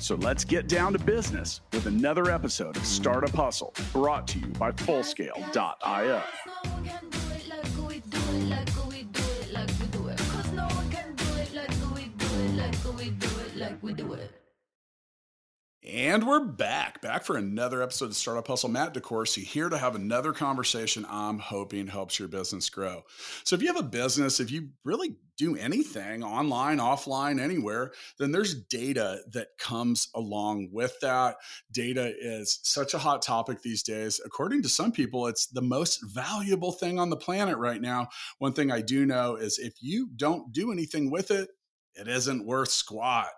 [0.00, 4.46] So let's get down to business with another episode of Startup Hustle brought to you
[4.46, 6.22] by Fullscale.io.
[15.92, 18.68] And we're back, back for another episode of Startup Hustle.
[18.68, 23.02] Matt DeCoursey here to have another conversation I'm hoping helps your business grow.
[23.42, 27.90] So, if you have a business, if you really do anything online, offline, anywhere,
[28.20, 31.38] then there's data that comes along with that.
[31.72, 34.20] Data is such a hot topic these days.
[34.24, 38.10] According to some people, it's the most valuable thing on the planet right now.
[38.38, 41.48] One thing I do know is if you don't do anything with it,
[41.94, 43.28] it isn't worth squat.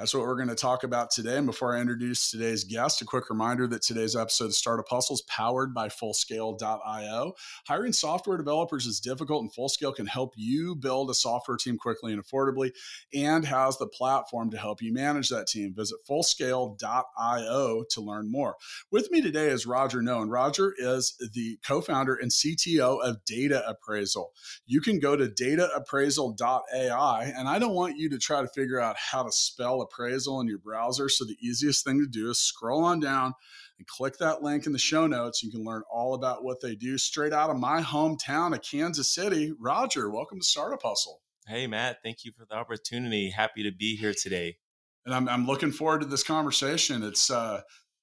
[0.00, 1.36] That's what we're going to talk about today.
[1.36, 5.12] And before I introduce today's guest, a quick reminder that today's episode of Startup Hustle
[5.12, 7.34] is powered by Fullscale.io.
[7.68, 12.14] Hiring software developers is difficult, and Fullscale can help you build a software team quickly
[12.14, 12.70] and affordably
[13.12, 15.74] and has the platform to help you manage that team.
[15.76, 18.56] Visit Fullscale.io to learn more.
[18.90, 23.62] With me today is Roger and Roger is the co founder and CTO of Data
[23.68, 24.32] Appraisal.
[24.64, 28.96] You can go to dataappraisal.ai, and I don't want you to try to figure out
[28.96, 31.08] how to spell appraisal in your browser.
[31.08, 33.34] So the easiest thing to do is scroll on down
[33.78, 35.42] and click that link in the show notes.
[35.42, 39.12] You can learn all about what they do straight out of my hometown of Kansas
[39.12, 39.52] City.
[39.58, 41.20] Roger, welcome to Startup Hustle.
[41.46, 43.30] Hey, Matt, thank you for the opportunity.
[43.30, 44.58] Happy to be here today.
[45.06, 47.02] And I'm, I'm looking forward to this conversation.
[47.02, 47.62] It's, uh,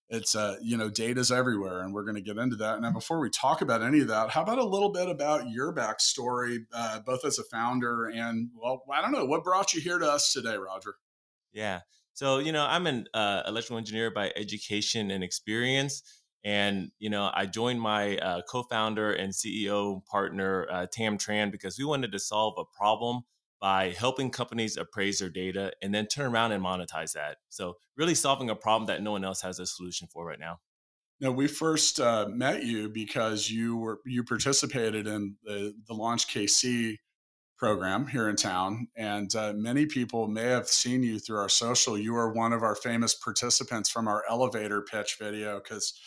[0.10, 3.20] it's uh, you know data's everywhere and we're going to get into that now before
[3.20, 7.00] we talk about any of that how about a little bit about your backstory uh,
[7.02, 10.32] both as a founder and well i don't know what brought you here to us
[10.32, 10.96] today roger
[11.58, 11.80] yeah.
[12.14, 16.04] So, you know, I'm an uh, electrical engineer by education and experience.
[16.46, 21.52] And, you know, I joined my uh, co founder and CEO partner, uh, Tam Tran,
[21.52, 23.24] because we wanted to solve a problem
[23.60, 27.38] by helping companies appraise their data and then turn around and monetize that.
[27.50, 30.60] So, really solving a problem that no one else has a solution for right now.
[31.20, 36.28] Now, we first uh, met you because you were you participated in the, the Launch
[36.28, 36.98] KC
[37.58, 38.88] program here in town.
[38.96, 41.98] And uh, many people may have seen you through our social.
[41.98, 46.00] You are one of our famous participants from our elevator pitch video because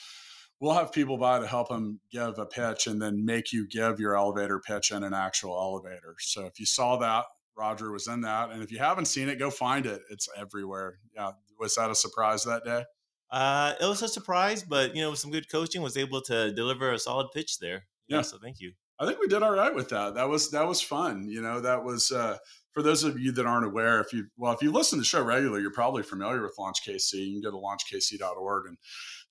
[0.60, 3.98] we'll have people by to help them give a pitch and then make you give
[3.98, 6.14] your elevator pitch in an actual elevator.
[6.20, 7.24] So if you saw that,
[7.56, 8.50] Roger was in that.
[8.50, 10.02] And if you haven't seen it, go find it.
[10.10, 10.98] It's everywhere.
[11.14, 11.32] Yeah.
[11.58, 12.84] Was that a surprise that day?
[13.30, 16.52] Uh, it was a surprise, but you know, with some good coaching, was able to
[16.52, 17.84] deliver a solid pitch there.
[18.08, 18.18] Yeah.
[18.18, 18.72] yeah so thank you.
[19.00, 20.14] I think we did all right with that.
[20.14, 21.26] That was that was fun.
[21.26, 22.36] You know, that was uh,
[22.72, 24.00] for those of you that aren't aware.
[24.00, 26.86] If you well, if you listen to the show regularly, you're probably familiar with Launch
[26.86, 27.14] KC.
[27.14, 28.76] You can go to launchkc.org, and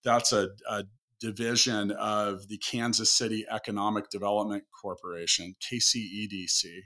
[0.03, 0.85] that's a, a
[1.19, 6.79] division of the Kansas City Economic Development Corporation, KCEDC.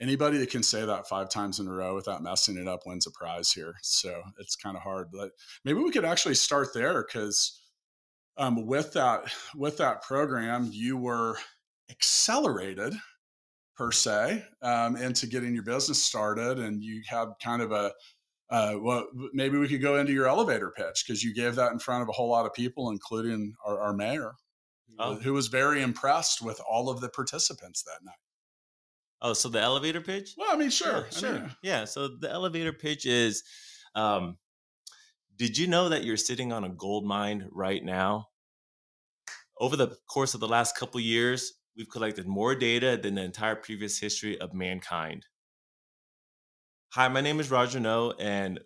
[0.00, 3.06] Anybody that can say that five times in a row without messing it up wins
[3.06, 3.74] a prize here.
[3.82, 5.32] So it's kind of hard, but
[5.64, 7.60] maybe we could actually start there because
[8.38, 9.24] um, with that
[9.54, 11.36] with that program, you were
[11.90, 12.94] accelerated
[13.76, 17.92] per se um, into getting your business started and you had kind of a
[18.50, 21.78] uh, well maybe we could go into your elevator pitch because you gave that in
[21.78, 24.32] front of a whole lot of people including our, our mayor
[24.98, 25.14] oh.
[25.14, 28.14] who was very impressed with all of the participants that night.
[29.22, 30.34] Oh so the elevator pitch?
[30.36, 33.42] Well i mean sure yeah, sure I mean, yeah so the elevator pitch is
[33.94, 34.36] um,
[35.40, 38.28] did you know that you're sitting on a gold mine right now?
[39.58, 43.56] Over the course of the last couple years we've collected more data than the entire
[43.56, 45.26] previous history of mankind.
[46.94, 48.60] Hi, my name is Roger Noe, and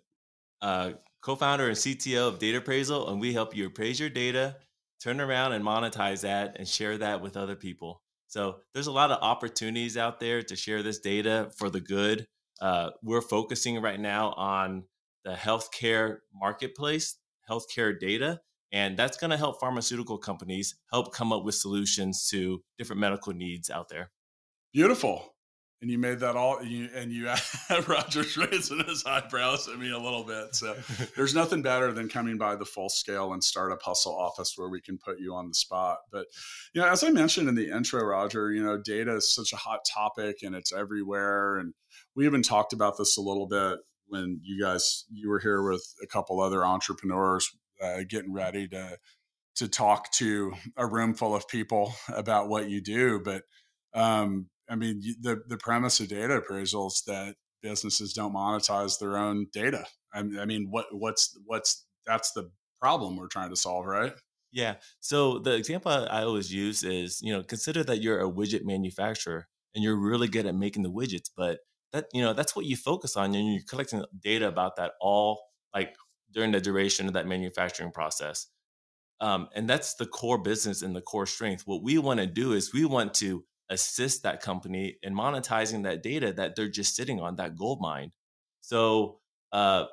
[0.61, 4.57] uh, co-founder and CTO of Data Appraisal, and we help you appraise your data,
[5.01, 8.01] turn around and monetize that, and share that with other people.
[8.27, 12.25] So there's a lot of opportunities out there to share this data for the good.
[12.59, 14.85] Uh, we're focusing right now on
[15.23, 17.17] the healthcare marketplace,
[17.49, 18.41] healthcare data,
[18.71, 23.33] and that's going to help pharmaceutical companies help come up with solutions to different medical
[23.33, 24.11] needs out there.
[24.73, 25.35] Beautiful.
[25.81, 29.91] And you made that all, you, and you had Roger's raising his eyebrows at me
[29.91, 30.55] a little bit.
[30.55, 30.75] So
[31.15, 34.81] there's nothing better than coming by the full scale and startup hustle office where we
[34.81, 35.99] can put you on the spot.
[36.11, 36.25] But,
[36.73, 39.57] you know, as I mentioned in the intro, Roger, you know, data is such a
[39.57, 41.57] hot topic and it's everywhere.
[41.57, 41.73] And
[42.15, 45.85] we even talked about this a little bit when you guys you were here with
[46.01, 48.97] a couple other entrepreneurs uh, getting ready to
[49.55, 53.19] to talk to a room full of people about what you do.
[53.23, 53.43] But
[53.93, 59.17] Um, I mean, the the premise of data appraisal is that businesses don't monetize their
[59.17, 59.85] own data.
[60.13, 62.51] I, I mean, what what's what's that's the
[62.81, 64.13] problem we're trying to solve, right?
[64.51, 64.75] Yeah.
[65.01, 69.47] So the example I always use is, you know, consider that you're a widget manufacturer
[69.73, 71.59] and you're really good at making the widgets, but
[71.93, 75.41] that, you know, that's what you focus on and you're collecting data about that all
[75.73, 75.95] like
[76.35, 78.47] during the duration of that manufacturing process.
[79.21, 81.63] Um, and that's the core business and the core strength.
[81.65, 86.03] What we want to do is we want to assist that company in monetizing that
[86.03, 88.11] data that they're just sitting on, that gold mine.
[88.61, 89.19] So,
[89.51, 89.85] uh,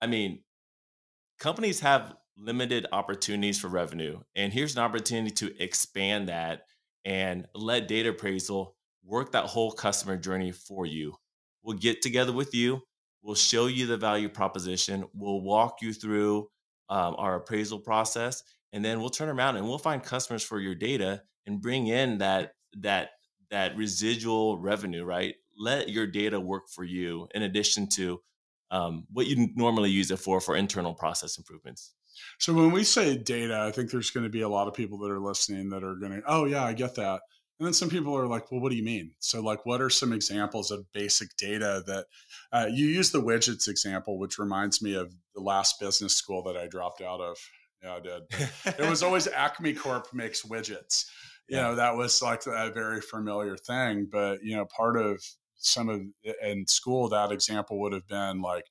[0.00, 0.42] I mean,
[1.38, 4.20] companies have limited opportunities for revenue.
[4.34, 6.62] And here's an opportunity to expand that
[7.04, 11.14] and let data appraisal work that whole customer journey for you.
[11.62, 12.82] We'll get together with you.
[13.22, 15.04] We'll show you the value proposition.
[15.14, 16.48] We'll walk you through
[16.88, 18.42] um, our appraisal process,
[18.72, 22.18] and then we'll turn around and we'll find customers for your data and bring in
[22.18, 23.10] that that
[23.50, 25.04] that residual revenue.
[25.04, 25.34] Right?
[25.58, 28.20] Let your data work for you in addition to
[28.70, 31.94] um, what you normally use it for for internal process improvements.
[32.38, 34.98] So when we say data, I think there's going to be a lot of people
[34.98, 37.20] that are listening that are going to, oh yeah, I get that.
[37.58, 39.12] And then some people are like, well, what do you mean?
[39.18, 42.06] So like, what are some examples of basic data that
[42.52, 46.56] uh, you use the widgets example, which reminds me of the last business school that
[46.56, 47.36] I dropped out of.
[47.82, 48.22] Yeah, I did.
[48.66, 51.06] it was always Acme Corp makes widgets.
[51.48, 51.62] You yeah.
[51.62, 54.08] know, that was like a very familiar thing.
[54.10, 55.20] But, you know, part of
[55.56, 56.02] some of
[56.42, 58.66] in school, that example would have been like,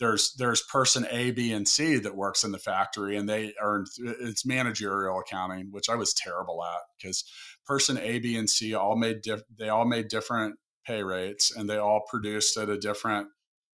[0.00, 3.84] there's there's person A, B, and C that works in the factory, and they earn
[3.98, 7.22] it's managerial accounting, which I was terrible at because
[7.70, 11.70] person A, B, and C all made diff, they all made different pay rates, and
[11.70, 13.28] they all produced at a different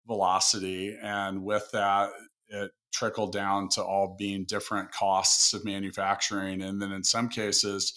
[0.06, 2.08] velocity, and with that,
[2.48, 7.92] it trickled down to all being different costs of manufacturing, and then in some cases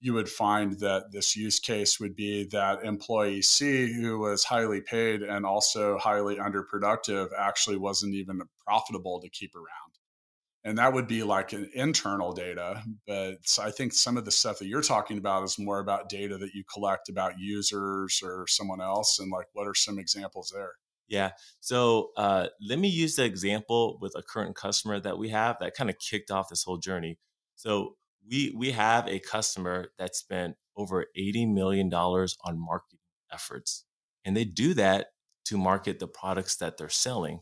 [0.00, 4.80] you would find that this use case would be that employee C, who was highly
[4.80, 9.83] paid and also highly underproductive, actually wasn't even profitable to keep around.
[10.64, 12.82] And that would be like an internal data.
[13.06, 16.38] But I think some of the stuff that you're talking about is more about data
[16.38, 19.18] that you collect about users or someone else.
[19.18, 20.72] And like, what are some examples there?
[21.06, 21.32] Yeah.
[21.60, 25.74] So uh, let me use the example with a current customer that we have that
[25.74, 27.18] kind of kicked off this whole journey.
[27.56, 27.96] So
[28.28, 32.98] we we have a customer that spent over 80 million dollars on marketing
[33.32, 33.84] efforts
[34.24, 35.08] and they do that
[35.44, 37.40] to market the products that they're selling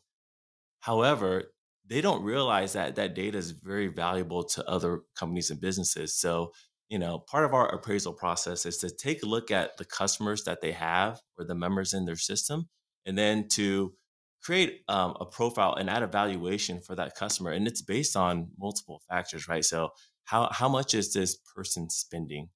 [0.80, 1.52] however
[1.86, 6.14] they don't realize that that data is very valuable to other companies and businesses.
[6.16, 6.52] So
[6.88, 10.44] you know part of our appraisal process is to take a look at the customers
[10.44, 12.68] that they have or the members in their system
[13.06, 13.94] and then to
[14.42, 17.52] create um, a profile and add a valuation for that customer.
[17.52, 19.64] And it's based on multiple factors right?
[19.64, 19.90] So
[20.24, 22.48] how how much is this person spending?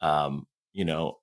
[0.00, 1.18] Um you know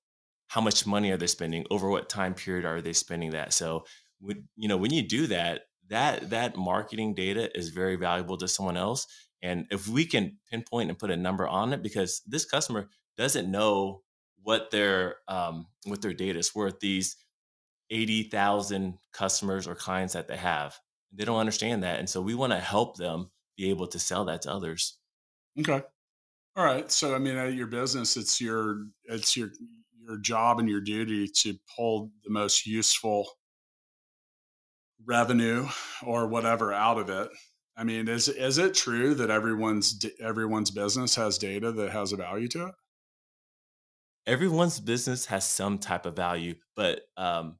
[0.48, 1.64] how much money are they spending?
[1.70, 3.52] Over what time period are they spending that?
[3.52, 3.84] So
[4.20, 8.48] when, you know when you do that that that marketing data is very valuable to
[8.48, 9.06] someone else
[9.42, 13.50] and if we can pinpoint and put a number on it because this customer doesn't
[13.50, 14.02] know
[14.42, 17.16] what their um, what their data is worth these
[17.90, 20.78] 80,000 customers or clients that they have
[21.12, 24.24] they don't understand that and so we want to help them be able to sell
[24.24, 24.98] that to others
[25.58, 25.82] Okay.
[26.56, 26.90] All right.
[26.90, 29.50] So I mean, at your business, it's your it's your
[30.00, 33.28] your job and your duty to pull the most useful
[35.04, 35.66] revenue
[36.02, 37.28] or whatever out of it.
[37.76, 42.16] I mean, is is it true that everyone's everyone's business has data that has a
[42.16, 42.74] value to it?
[44.26, 47.58] Everyone's business has some type of value, but um,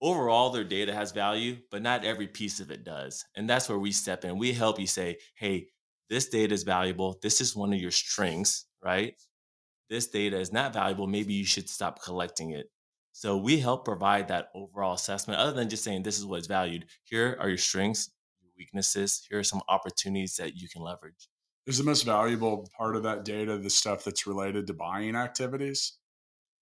[0.00, 3.24] overall, their data has value, but not every piece of it does.
[3.36, 4.38] And that's where we step in.
[4.38, 5.68] We help you say, "Hey,
[6.10, 7.18] this data is valuable.
[7.22, 9.14] This is one of your strengths, right?
[9.90, 11.06] This data is not valuable.
[11.06, 12.66] Maybe you should stop collecting it.
[13.18, 16.86] So we help provide that overall assessment other than just saying this is what's valued.
[17.02, 19.26] Here are your strengths, your weaknesses.
[19.28, 21.28] Here are some opportunities that you can leverage.
[21.66, 25.94] Is the most valuable part of that data the stuff that's related to buying activities?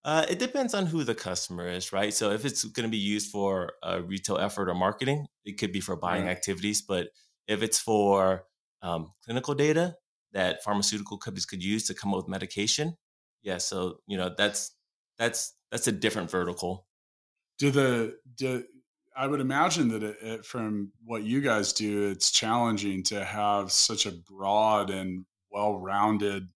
[0.03, 2.15] Uh, it depends on who the customer is, right?
[2.15, 5.73] So if it's going to be used for a retail effort or marketing, it could
[5.73, 6.31] be for buying right.
[6.31, 6.81] activities.
[6.81, 7.09] But
[7.47, 8.47] if it's for
[8.81, 9.97] um, clinical data
[10.33, 12.97] that pharmaceutical companies could use to come up with medication.
[13.43, 14.73] Yeah, so you know that's
[15.19, 16.87] that's that's a different vertical.
[17.59, 18.65] Do the do
[19.15, 23.71] I would imagine that it, it, from what you guys do, it's challenging to have
[23.71, 26.49] such a broad and well-rounded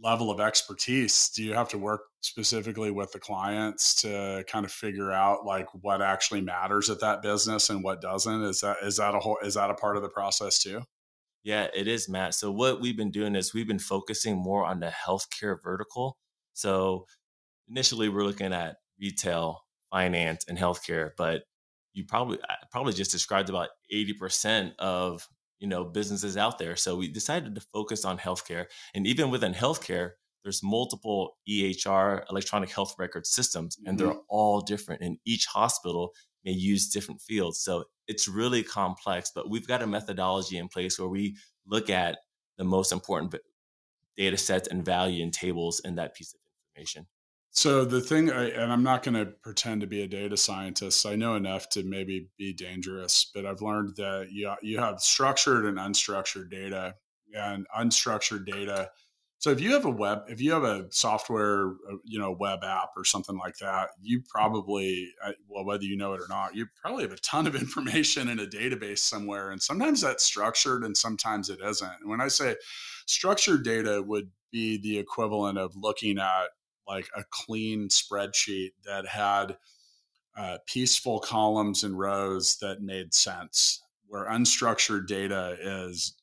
[0.00, 1.30] level of expertise.
[1.34, 5.66] Do you have to work specifically with the clients to kind of figure out like
[5.80, 8.44] what actually matters at that business and what doesn't?
[8.44, 10.82] Is that is that a whole is that a part of the process too?
[11.42, 12.34] Yeah, it is, Matt.
[12.34, 16.16] So what we've been doing is we've been focusing more on the healthcare vertical.
[16.52, 17.06] So
[17.70, 21.42] initially, we're looking at retail, finance, and healthcare, but
[21.92, 22.38] you probably
[22.70, 25.26] probably just described about 80% of
[25.58, 26.76] you know businesses out there.
[26.76, 30.12] So we decided to focus on healthcare and even within healthcare
[30.42, 34.08] there's multiple ehr electronic health record systems and mm-hmm.
[34.08, 36.12] they're all different and each hospital
[36.44, 37.60] may use different fields.
[37.60, 41.36] So it's really complex but we've got a methodology in place where we
[41.66, 42.18] look at
[42.56, 43.34] the most important
[44.16, 46.40] data sets and value and tables in that piece of
[46.74, 47.06] information
[47.52, 51.04] so the thing, and I'm not going to pretend to be a data scientist.
[51.04, 55.64] I know enough to maybe be dangerous, but I've learned that you you have structured
[55.64, 56.94] and unstructured data,
[57.34, 58.90] and unstructured data.
[59.38, 62.62] So if you have a web, if you have a software, uh, you know, web
[62.62, 66.54] app or something like that, you probably, uh, well, whether you know it or not,
[66.54, 70.84] you probably have a ton of information in a database somewhere, and sometimes that's structured
[70.84, 71.92] and sometimes it isn't.
[72.00, 72.56] And when I say
[73.06, 76.48] structured data, would be the equivalent of looking at
[76.90, 79.56] like a clean spreadsheet that had
[80.36, 86.16] uh, peaceful columns and rows that made sense, where unstructured data is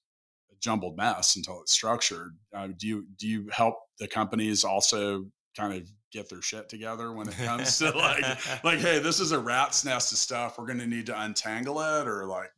[0.51, 2.37] a jumbled mess until it's structured.
[2.53, 7.13] Uh, do you do you help the companies also kind of get their shit together
[7.13, 8.23] when it comes to like
[8.63, 10.57] like hey, this is a rat's nest of stuff.
[10.57, 12.49] We're going to need to untangle it, or like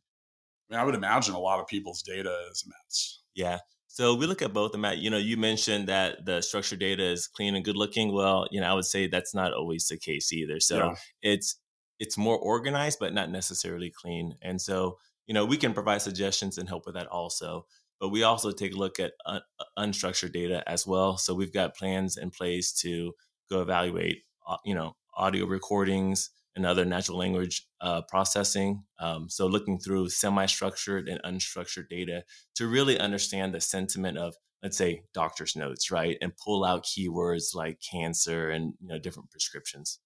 [0.68, 3.20] I, mean, I would imagine a lot of people's data is a mess.
[3.36, 3.58] Yeah.
[3.92, 4.98] So we look at both of them.
[4.98, 8.12] You know, you mentioned that the structured data is clean and good looking.
[8.12, 10.60] Well, you know, I would say that's not always the case either.
[10.60, 10.94] So yeah.
[11.22, 11.56] it's
[11.98, 14.36] it's more organized, but not necessarily clean.
[14.42, 17.66] And so, you know, we can provide suggestions and help with that also.
[17.98, 19.42] But we also take a look at un-
[19.76, 21.16] unstructured data as well.
[21.16, 23.12] So we've got plans in place to
[23.50, 28.82] go evaluate, uh, you know, audio recordings, and other natural language uh, processing.
[28.98, 32.24] Um, so looking through semi-structured and unstructured data
[32.56, 37.54] to really understand the sentiment of, let's say, doctor's notes, right, and pull out keywords
[37.54, 40.00] like cancer and you know different prescriptions.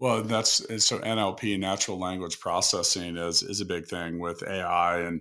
[0.00, 5.20] Well, that's so NLP, natural language processing, is is a big thing with AI, and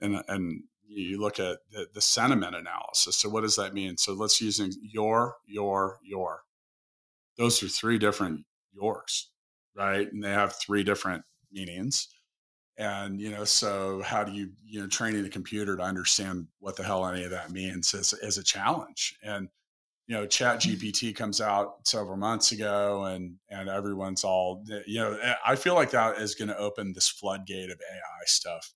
[0.00, 3.16] and and you look at the, the sentiment analysis.
[3.16, 3.96] So what does that mean?
[3.96, 6.42] So let's using your, your, your.
[7.38, 9.30] Those are three different yours
[9.76, 10.10] right?
[10.12, 12.08] And they have three different meanings.
[12.78, 16.76] And, you know, so how do you, you know, training the computer to understand what
[16.76, 19.16] the hell any of that means is, is a challenge.
[19.22, 19.48] And,
[20.06, 25.34] you know, ChatGPT comes out several months ago and, and everyone's all, you know, eh,
[25.44, 28.72] I feel like that is going to open this floodgate of AI stuff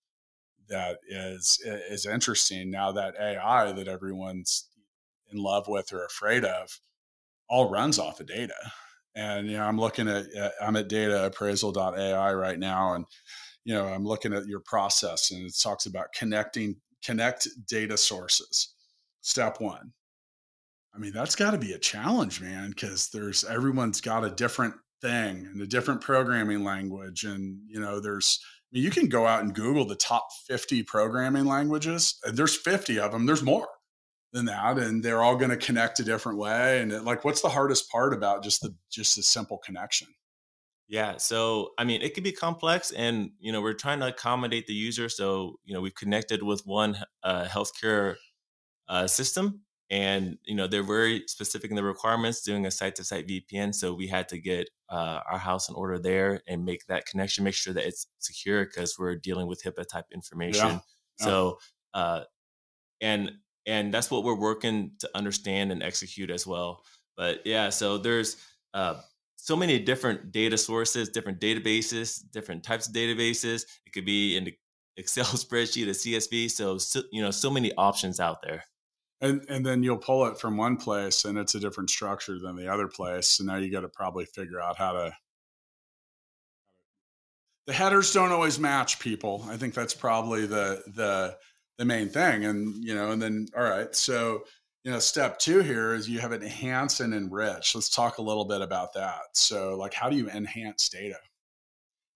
[0.69, 4.69] that is, is interesting now that AI that everyone's
[5.33, 6.79] in love with or afraid of
[7.49, 8.55] all runs off of data
[9.15, 13.05] and you know i'm looking at uh, i'm at data dataappraisal.ai right now and
[13.65, 18.75] you know i'm looking at your process and it talks about connecting connect data sources.
[19.21, 19.93] Step one.
[20.95, 24.75] I mean that's got to be a challenge man because there's everyone's got a different
[25.03, 28.41] thing and a different programming language and you know there's
[28.73, 32.57] I mean, you can go out and google the top 50 programming languages and there's
[32.57, 33.67] 50 of them there's more
[34.35, 37.41] than that and they're all going to connect a different way and it, like what's
[37.41, 40.09] the hardest part about just the just the simple connection
[40.89, 44.67] yeah so i mean it can be complex and you know we're trying to accommodate
[44.67, 48.17] the user so you know we've connected with one uh, healthcare
[48.89, 53.05] uh, system and you know they're very specific in the requirements doing a site to
[53.05, 56.85] site vpn so we had to get uh, our house in order there and make
[56.87, 60.79] that connection make sure that it's secure because we're dealing with hipaa type information yeah.
[61.19, 61.59] So
[61.95, 62.25] uh,
[63.01, 63.31] and
[63.67, 66.85] and that's what we're working to understand and execute as well.
[67.17, 68.37] But yeah so there's
[68.73, 69.01] uh,
[69.37, 73.65] so many different data sources different databases different types of databases.
[73.87, 74.55] It could be in the
[74.97, 78.65] excel spreadsheet a csv so, so you know so many options out there.
[79.21, 82.57] And and then you'll pull it from one place and it's a different structure than
[82.57, 83.29] the other place.
[83.29, 85.13] So now you got to probably figure out how to
[87.67, 89.45] the headers don't always match people.
[89.49, 91.37] I think that's probably the the
[91.79, 92.45] the main thing.
[92.45, 93.95] And, you know, and then, all right.
[93.95, 94.45] So,
[94.85, 97.75] you know, step two here is you have enhance and enrich.
[97.75, 99.21] Let's talk a little bit about that.
[99.33, 101.19] So, like, how do you enhance data?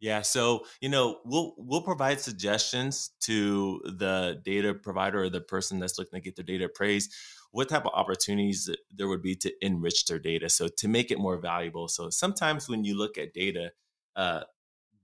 [0.01, 5.81] Yeah, so you know we'll we'll provide suggestions to the data provider or the person
[5.81, 7.13] that's looking to get their data appraised.
[7.51, 11.19] What type of opportunities there would be to enrich their data, so to make it
[11.19, 11.89] more valuable.
[11.89, 13.73] So sometimes when you look at data,
[14.15, 14.43] uh,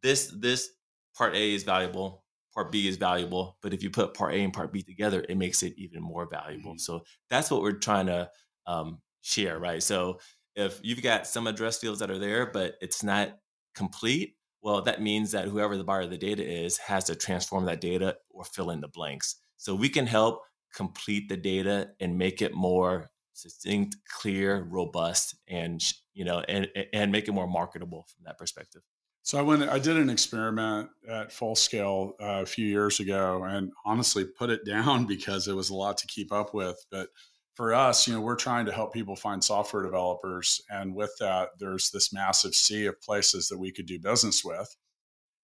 [0.03, 0.71] this this
[1.17, 2.24] part A is valuable,
[2.55, 5.37] part B is valuable, but if you put part A and part B together, it
[5.37, 6.73] makes it even more valuable.
[6.73, 6.79] Mm-hmm.
[6.79, 8.31] So that's what we're trying to
[8.67, 9.83] um, share, right?
[9.83, 10.21] So
[10.55, 13.37] if you've got some address fields that are there, but it's not
[13.75, 17.65] complete, well, that means that whoever the buyer of the data is has to transform
[17.67, 19.37] that data or fill in the blanks.
[19.57, 20.41] So we can help
[20.75, 25.83] complete the data and make it more succinct, clear, robust, and
[26.15, 28.83] you know, and and make it more marketable from that perspective.
[29.25, 29.63] So I went.
[29.63, 34.51] I did an experiment at full scale uh, a few years ago, and honestly put
[34.51, 36.77] it down because it was a lot to keep up with.
[36.91, 37.09] But
[37.55, 41.51] for us, you know, we're trying to help people find software developers, and with that,
[41.59, 44.77] there's this massive sea of places that we could do business with,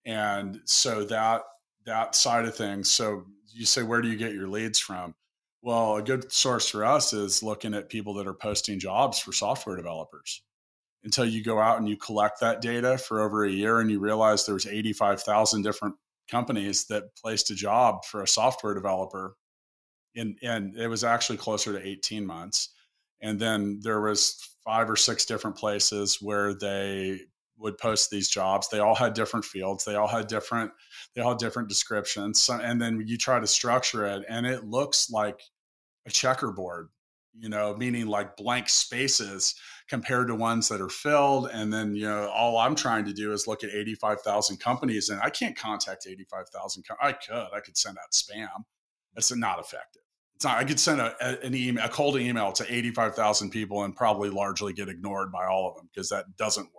[0.04, 1.42] and so that
[1.86, 2.90] that side of things.
[2.90, 5.14] So you say, where do you get your leads from?
[5.62, 9.32] Well, a good source for us is looking at people that are posting jobs for
[9.32, 10.42] software developers.
[11.02, 14.00] Until you go out and you collect that data for over a year and you
[14.00, 15.94] realize there's 85,000 different
[16.30, 19.34] companies that placed a job for a software developer.
[20.14, 22.68] And, and it was actually closer to 18 months.
[23.22, 27.20] And then there was five or six different places where they
[27.60, 28.68] would post these jobs.
[28.68, 29.84] They all had different fields.
[29.84, 30.72] They all had different
[31.14, 32.42] they all had different descriptions.
[32.42, 35.40] So, and then you try to structure it, and it looks like
[36.06, 36.88] a checkerboard.
[37.38, 39.54] You know, meaning like blank spaces
[39.90, 41.50] compared to ones that are filled.
[41.52, 45.20] And then you know, all I'm trying to do is look at 85,000 companies, and
[45.20, 46.86] I can't contact 85,000.
[46.86, 47.48] Com- I could.
[47.54, 48.64] I could send out spam.
[49.14, 50.02] That's not effective.
[50.36, 53.94] It's not, I could send a, an email, a cold email to 85,000 people and
[53.94, 56.74] probably largely get ignored by all of them because that doesn't work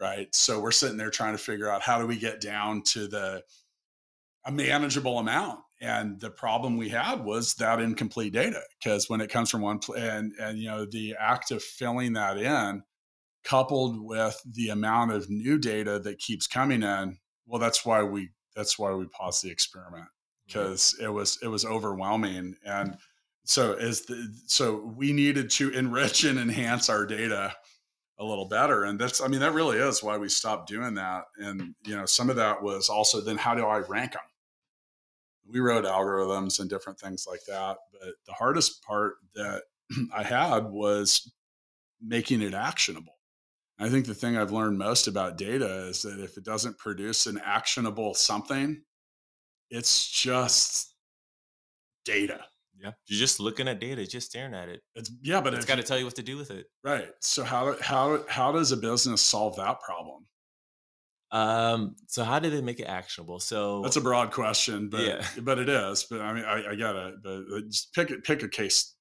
[0.00, 0.28] right?
[0.34, 3.42] So we're sitting there trying to figure out how do we get down to the
[4.44, 5.60] a manageable amount.
[5.80, 9.80] And the problem we had was that incomplete data because when it comes from one
[9.96, 12.82] and and you know the act of filling that in
[13.44, 18.30] coupled with the amount of new data that keeps coming in, well that's why we
[18.54, 20.08] that's why we paused the experiment
[20.46, 22.56] because it was it was overwhelming.
[22.64, 22.96] And
[23.44, 27.54] so as the so we needed to enrich and enhance our data
[28.18, 28.84] a little better.
[28.84, 31.24] And that's i mean that really is why we stopped doing that.
[31.38, 34.22] And you know some of that was also then how do i rank them
[35.50, 39.62] we wrote algorithms and different things like that but the hardest part that
[40.14, 41.32] i had was
[42.00, 43.18] making it actionable
[43.78, 47.26] i think the thing i've learned most about data is that if it doesn't produce
[47.26, 48.80] an actionable something
[49.70, 50.94] it's just
[52.04, 52.44] data
[52.82, 54.82] yeah, you're just looking at data, just staring at it.
[54.94, 56.66] It's yeah, but it's got to tell you what to do with it.
[56.84, 57.08] Right.
[57.20, 60.26] So how how how does a business solve that problem?
[61.32, 61.96] Um.
[62.06, 63.40] So how do they make it actionable?
[63.40, 65.26] So that's a broad question, but yeah.
[65.42, 66.06] but it is.
[66.08, 67.14] But I mean, I, I get it.
[67.22, 68.94] But just pick pick a case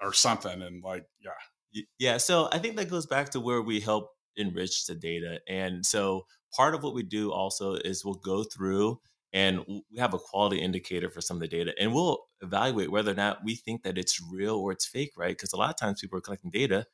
[0.00, 2.16] or something, and like yeah, yeah.
[2.16, 6.26] So I think that goes back to where we help enrich the data, and so
[6.54, 9.00] part of what we do also is we'll go through
[9.32, 13.12] and we have a quality indicator for some of the data and we'll evaluate whether
[13.12, 15.76] or not we think that it's real or it's fake right because a lot of
[15.76, 16.84] times people are collecting data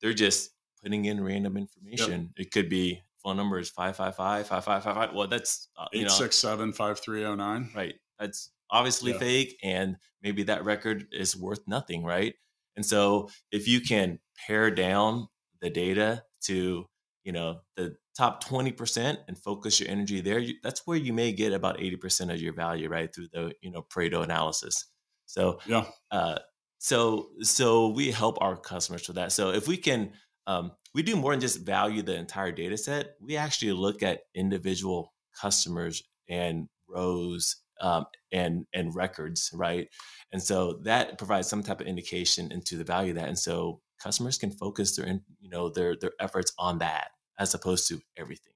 [0.00, 0.50] they're just
[0.82, 2.46] putting in random information yep.
[2.46, 7.94] it could be phone number is 555 5555 well that's uh, 867 5309 right.
[8.18, 9.18] That's obviously yeah.
[9.18, 12.34] fake and maybe that record is worth nothing right?
[12.76, 15.28] And so if you can pare down
[15.60, 16.86] the data to
[17.24, 21.32] you know the top 20% and focus your energy there you, that's where you may
[21.32, 24.86] get about 80% of your value right through the you know pareto analysis.
[25.26, 25.84] So yeah.
[26.10, 26.38] uh,
[26.78, 29.32] so so we help our customers with that.
[29.32, 30.12] So if we can
[30.46, 33.14] um, we do more than just value the entire data set.
[33.20, 39.88] We actually look at individual customers and rows um, and and records right?
[40.32, 43.28] And so that provides some type of indication into the value of that.
[43.28, 45.06] And so customers can focus their
[45.40, 48.51] you know their their efforts on that as opposed to everything.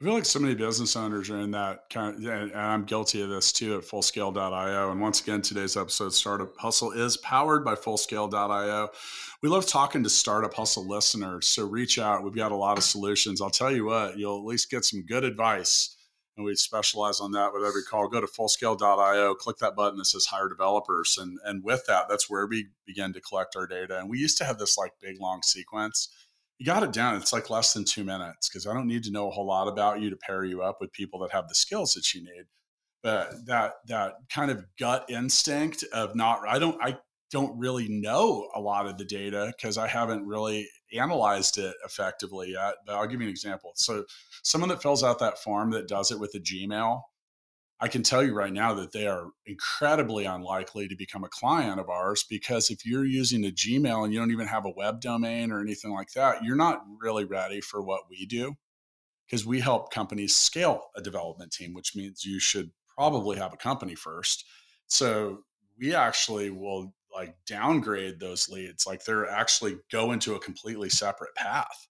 [0.00, 3.20] I feel like so many business owners are in that kind of, and I'm guilty
[3.20, 4.92] of this too at fullscale.io.
[4.92, 8.90] And once again, today's episode, Startup Hustle, is powered by fullscale.io.
[9.42, 11.48] We love talking to Startup Hustle listeners.
[11.48, 12.22] So reach out.
[12.22, 13.40] We've got a lot of solutions.
[13.40, 15.96] I'll tell you what, you'll at least get some good advice.
[16.36, 18.06] And we specialize on that with every call.
[18.06, 21.18] Go to fullscale.io, click that button that says hire developers.
[21.20, 23.98] And, and with that, that's where we begin to collect our data.
[23.98, 26.08] And we used to have this like big long sequence
[26.58, 27.16] you got it down.
[27.16, 29.68] It's like less than two minutes because I don't need to know a whole lot
[29.68, 32.44] about you to pair you up with people that have the skills that you need.
[33.02, 36.98] But that that kind of gut instinct of not I don't I
[37.30, 42.52] don't really know a lot of the data because I haven't really analyzed it effectively
[42.52, 42.74] yet.
[42.84, 43.72] But I'll give you an example.
[43.76, 44.04] So
[44.42, 47.02] someone that fills out that form that does it with a Gmail,
[47.80, 51.78] I can tell you right now that they are incredibly unlikely to become a client
[51.78, 55.00] of ours because if you're using a Gmail and you don't even have a web
[55.00, 58.56] domain or anything like that, you're not really ready for what we do
[59.26, 63.58] because we help companies scale a development team, which means you should probably have a
[63.58, 64.44] company first.
[64.88, 65.44] So
[65.78, 71.34] we actually will like downgrade those leads, like they're actually go into a completely separate
[71.36, 71.86] path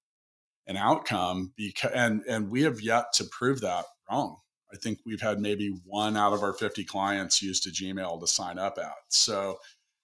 [0.67, 4.37] and outcome because and and we have yet to prove that wrong
[4.73, 8.27] I think we've had maybe one out of our 50 clients used a Gmail to
[8.27, 8.93] sign up at.
[9.09, 9.59] So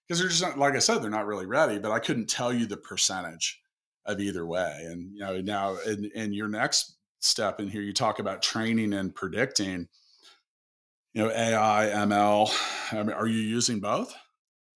[0.07, 1.79] because they're just not, like I said, they're not really ready.
[1.79, 3.61] But I couldn't tell you the percentage
[4.07, 4.87] of either way.
[4.87, 8.93] And you know, now in, in your next step in here, you talk about training
[8.93, 9.89] and predicting.
[11.13, 12.51] You know, AI, ML.
[12.93, 14.13] I mean, are you using both?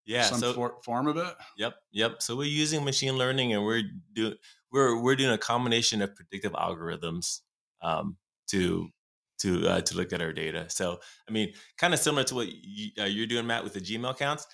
[0.06, 1.34] Yeah, some so for, form of it.
[1.58, 2.22] Yep, yep.
[2.22, 3.82] So we're using machine learning, and we're
[4.14, 4.34] doing
[4.70, 7.40] we're we're doing a combination of predictive algorithms
[7.82, 8.16] um,
[8.48, 8.88] to
[9.38, 10.66] to uh, to look at our data.
[10.68, 13.80] So I mean, kind of similar to what you, uh, you're doing, Matt, with the
[13.80, 14.46] Gmail accounts.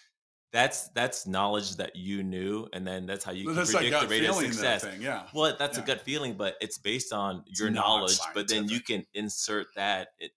[0.53, 4.07] That's that's knowledge that you knew, and then that's how you Well, can predict the
[4.07, 4.85] rate of success.
[4.85, 5.03] thing.
[5.03, 5.27] Yeah.
[5.35, 5.83] Well, that's Yeah.
[5.83, 8.18] a gut feeling, but it's based on It's your knowledge.
[8.35, 10.09] But then you can insert that.
[10.20, 10.31] It,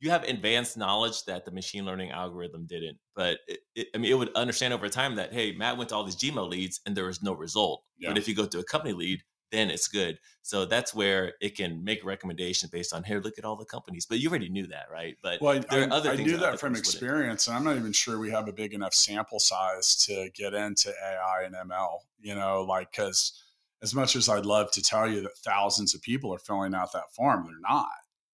[0.00, 2.98] you have advanced knowledge that the machine learning algorithm didn't.
[3.14, 5.96] But it, it, I mean, it would understand over time that hey, Matt went to
[5.96, 7.84] all these Gmail leads and there was no result.
[7.98, 8.08] Yeah.
[8.08, 10.18] But if you go to a company lead, then it's good.
[10.40, 13.20] So that's where it can make recommendations based on here.
[13.20, 14.06] Look at all the companies.
[14.06, 15.16] But you already knew that, right?
[15.22, 17.62] But Well, I, there are other I things knew that that from experience, and I'm
[17.62, 21.54] not even sure we have a big enough sample size to get into AI and
[21.54, 21.98] ML.
[22.20, 23.40] You know, like because
[23.82, 26.92] as much as I'd love to tell you that thousands of people are filling out
[26.92, 27.86] that form, they're not.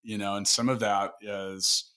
[0.02, 1.90] You know, and some of that is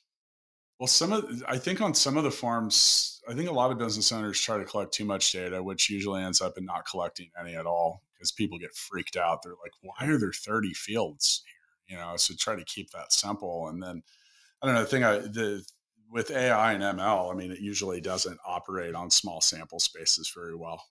[0.79, 3.77] well, some of I think on some of the forms, I think a lot of
[3.77, 7.29] business owners try to collect too much data, which usually ends up in not collecting
[7.39, 9.41] any at all because people get freaked out.
[9.41, 11.43] They're like, "Why are there 30 fields
[11.87, 14.03] here?" You know, so try to keep that simple, and then
[14.61, 14.81] I don't know.
[14.81, 15.65] The thing I the
[16.09, 20.55] with AI and ML, I mean, it usually doesn't operate on small sample spaces very
[20.55, 20.83] well.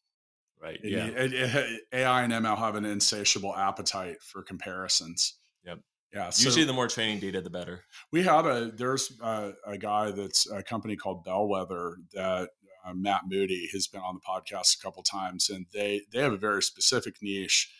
[0.58, 0.80] Right.
[0.82, 1.06] It- Yeah.
[1.06, 5.34] it- it- AI and ML have an insatiable appetite for comparisons.
[5.64, 5.78] Yep.
[6.12, 6.30] Yeah.
[6.30, 7.84] So Usually, the more training data, the better.
[8.10, 12.50] we have a there's a, a guy that's a company called Bellwether that
[12.90, 16.32] uh, Matt Moody has been on the podcast a couple times, and they they have
[16.32, 17.70] a very specific niche,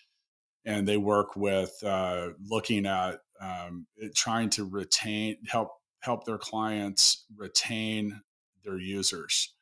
[0.65, 5.71] and they work with uh, looking at um, it- trying to retain help
[6.01, 8.21] help their clients retain
[8.65, 9.55] their users,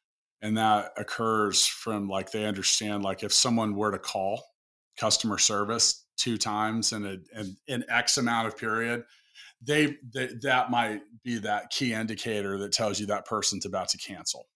[0.42, 4.42] and that occurs from like they understand like if someone were to call
[4.98, 9.04] customer service two times in a in, in X amount of period
[9.62, 13.98] they, they that might be that key indicator that tells you that person's about to
[13.98, 14.46] cancel.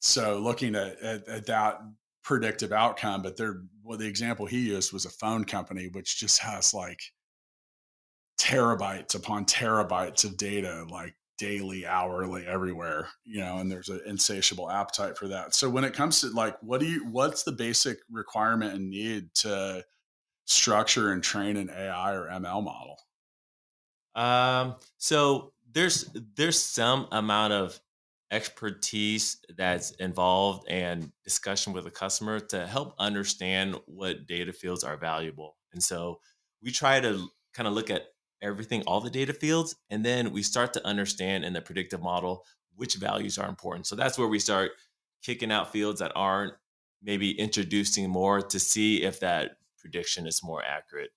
[0.00, 1.80] So looking at, at, at that
[2.22, 6.40] predictive outcome, but there, well, the example he used was a phone company which just
[6.40, 7.00] has like
[8.38, 14.70] terabytes upon terabytes of data, like daily, hourly, everywhere, you know, and there's an insatiable
[14.70, 15.54] appetite for that.
[15.54, 19.34] So when it comes to like, what do you, what's the basic requirement and need
[19.36, 19.84] to
[20.46, 22.96] structure and train an AI or ML model?
[24.14, 27.80] Um, so there's there's some amount of
[28.30, 34.96] expertise that's involved and discussion with the customer to help understand what data fields are
[34.96, 35.56] valuable.
[35.72, 36.20] And so
[36.62, 38.04] we try to kind of look at
[38.42, 42.44] everything, all the data fields, and then we start to understand in the predictive model
[42.76, 43.86] which values are important.
[43.86, 44.72] So that's where we start
[45.22, 46.54] kicking out fields that aren't,
[47.02, 51.10] maybe introducing more to see if that prediction is more accurate.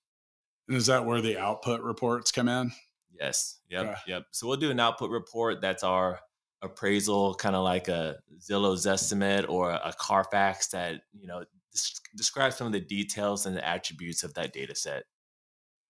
[0.68, 2.72] And is that where the output reports come in?
[3.18, 3.60] Yes.
[3.70, 3.84] Yep.
[3.84, 3.94] Okay.
[4.08, 4.26] Yep.
[4.30, 5.60] So we'll do an output report.
[5.60, 6.20] That's our
[6.64, 11.40] appraisal, kind of like a Zillow's estimate or a Carfax that you know
[11.72, 15.04] des- describes some of the details and the attributes of that data set.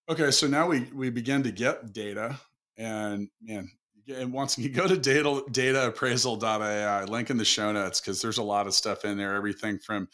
[0.08, 2.38] Okay, so now we we begin to get data,
[2.76, 3.70] and man,
[4.08, 8.42] and once you go to data dataappraisal.ai, link in the show notes because there's a
[8.42, 9.34] lot of stuff in there.
[9.34, 10.08] Everything from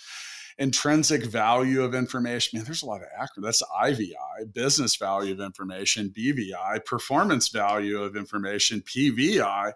[0.59, 2.59] intrinsic value of information.
[2.59, 3.43] Man, there's a lot of acronyms.
[3.43, 9.73] That's IVI, business value of information, BVI, performance value of information, PVI.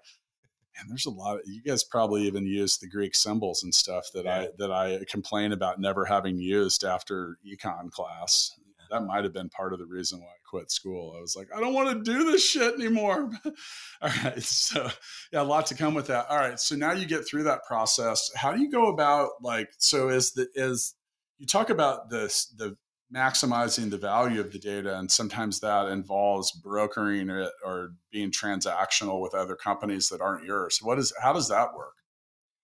[0.79, 4.07] And there's a lot of you guys probably even use the Greek symbols and stuff
[4.15, 8.51] that I that I complain about never having used after econ class.
[8.91, 11.15] That might have been part of the reason why I quit school.
[11.17, 13.31] I was like, I don't want to do this shit anymore.
[14.03, 14.43] All right.
[14.43, 14.89] So
[15.33, 16.27] yeah, a lot to come with that.
[16.29, 16.61] All right.
[16.61, 18.31] So now you get through that process.
[18.37, 20.95] How do you go about like so is the is
[21.39, 22.77] you talk about this the
[23.13, 29.21] maximizing the value of the data and sometimes that involves brokering it or being transactional
[29.21, 31.95] with other companies that aren't yours what is how does that work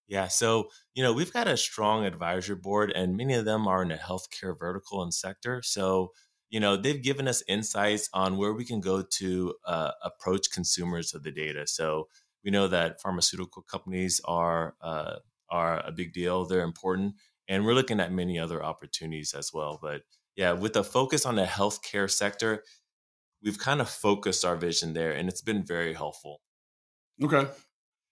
[0.08, 0.28] Yeah.
[0.28, 3.88] So, you know, we've got a strong advisory board, and many of them are in
[3.88, 5.62] the healthcare vertical and sector.
[5.62, 6.12] So,
[6.50, 11.14] you know, they've given us insights on where we can go to uh, approach consumers
[11.14, 11.66] of the data.
[11.66, 12.08] So,
[12.44, 15.16] we know that pharmaceutical companies are uh,
[15.50, 17.14] are a big deal; they're important,
[17.48, 19.78] and we're looking at many other opportunities as well.
[19.80, 20.02] But
[20.40, 22.64] yeah, with a focus on the healthcare sector,
[23.42, 26.40] we've kind of focused our vision there, and it's been very helpful.
[27.22, 27.46] okay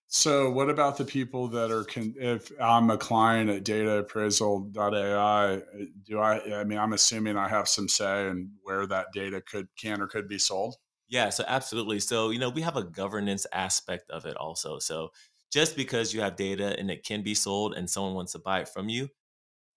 [0.08, 5.62] so what about the people that are con- if i'm a client at data dataappraisal.ai
[6.04, 9.68] do i i mean i'm assuming i have some say in where that data could
[9.76, 10.76] can or could be sold
[11.08, 12.00] Yeah, so absolutely.
[12.00, 14.78] So, you know, we have a governance aspect of it also.
[14.78, 15.10] So,
[15.50, 18.60] just because you have data and it can be sold and someone wants to buy
[18.60, 19.08] it from you,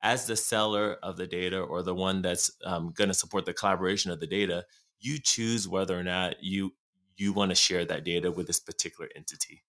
[0.04, 3.54] as the seller of the data or the one that's um, going to support the
[3.54, 4.66] collaboration of the data,
[5.00, 6.74] you choose whether or not you
[7.18, 9.64] you want to share that data with this particular entity.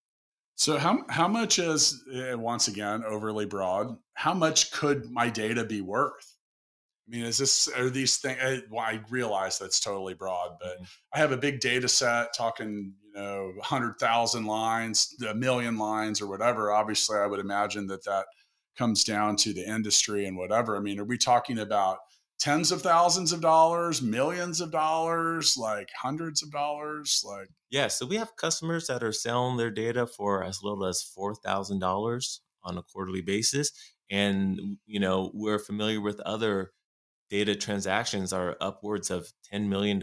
[0.54, 3.96] So how how much is uh, once again overly broad?
[4.14, 6.36] How much could my data be worth?
[7.06, 8.38] I mean, is this are these things?
[8.42, 10.84] I, well, I realize that's totally broad, but mm-hmm.
[11.14, 16.20] I have a big data set talking, you know, hundred thousand lines, a million lines,
[16.20, 16.72] or whatever.
[16.72, 18.26] Obviously, I would imagine that that
[18.76, 20.76] comes down to the industry and whatever.
[20.76, 21.98] I mean, are we talking about
[22.38, 27.22] tens of thousands of dollars, millions of dollars, like hundreds of dollars?
[27.24, 27.88] Like, yeah.
[27.88, 32.78] So we have customers that are selling their data for as little as $4,000 on
[32.78, 33.70] a quarterly basis.
[34.10, 36.72] And, you know, we're familiar with other
[37.30, 40.02] data transactions are upwards of $10 million,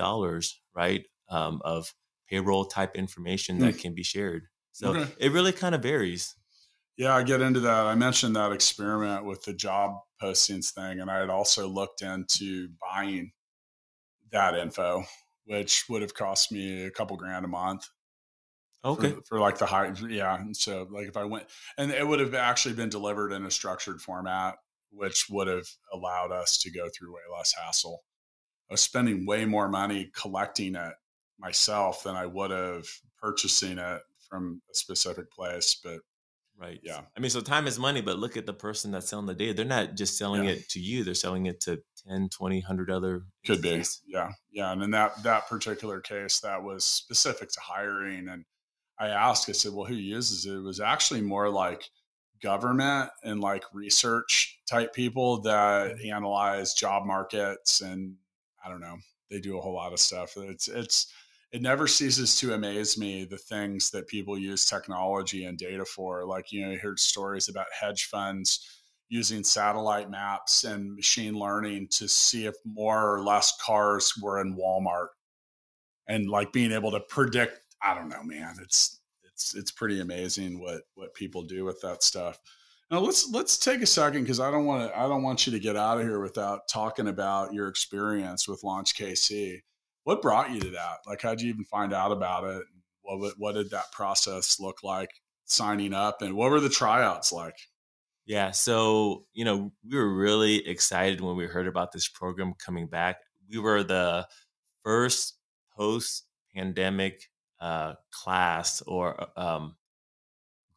[0.76, 1.06] right?
[1.30, 1.94] Um, of
[2.28, 3.62] payroll type information mm.
[3.62, 4.44] that can be shared.
[4.72, 5.12] So okay.
[5.20, 6.36] it really kind of varies.
[7.00, 7.86] Yeah, I get into that.
[7.86, 12.68] I mentioned that experiment with the job postings thing, and I had also looked into
[12.82, 13.32] buying
[14.34, 15.06] that info,
[15.46, 17.88] which would have cost me a couple grand a month.
[18.84, 19.12] Okay.
[19.12, 20.38] For, for, like the high, yeah.
[20.42, 21.46] And so, like, if I went,
[21.78, 24.56] and it would have actually been delivered in a structured format,
[24.92, 28.04] which would have allowed us to go through way less hassle.
[28.70, 30.94] I was spending way more money collecting it
[31.40, 32.88] myself than I would have
[33.22, 35.80] purchasing it from a specific place.
[35.82, 36.02] But
[36.60, 36.80] Right.
[36.84, 37.02] Yeah.
[37.16, 39.54] I mean, so time is money, but look at the person that's selling the data.
[39.54, 40.52] They're not just selling yeah.
[40.52, 43.24] it to you, they're selling it to 10, 20, 100 other.
[43.46, 43.82] Could be.
[44.06, 44.32] Yeah.
[44.52, 44.74] Yeah.
[44.74, 48.28] And in that, that particular case, that was specific to hiring.
[48.28, 48.44] And
[49.00, 50.56] I asked, I said, well, who uses it?
[50.56, 51.90] It was actually more like
[52.44, 57.80] government and like research type people that analyze job markets.
[57.80, 58.16] And
[58.66, 58.98] I don't know,
[59.32, 60.34] they do a whole lot of stuff.
[60.36, 61.14] It's, it's,
[61.52, 66.26] it never ceases to amaze me the things that people use technology and data for.
[66.26, 71.88] Like, you know, you hear stories about hedge funds using satellite maps and machine learning
[71.90, 75.08] to see if more or less cars were in Walmart
[76.08, 77.60] and like being able to predict.
[77.82, 78.56] I don't know, man.
[78.62, 82.38] It's it's it's pretty amazing what what people do with that stuff.
[82.92, 85.54] Now let's let's take a second because I don't want to I don't want you
[85.54, 89.62] to get out of here without talking about your experience with Launch KC
[90.10, 90.98] what brought you to that?
[91.06, 92.64] Like, how'd you even find out about it?
[93.04, 95.12] What what did that process look like
[95.46, 97.56] signing up, and what were the tryouts like?
[98.26, 102.88] Yeah, so you know, we were really excited when we heard about this program coming
[102.88, 103.18] back.
[103.52, 104.28] We were the
[104.84, 105.38] first
[105.78, 107.30] post-pandemic
[107.62, 109.76] uh, class or um,